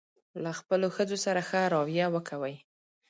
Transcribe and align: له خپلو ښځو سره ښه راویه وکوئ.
له 0.43 0.51
خپلو 0.59 0.87
ښځو 0.95 1.17
سره 1.25 1.41
ښه 1.49 1.61
راویه 1.73 2.07
وکوئ. 2.11 2.55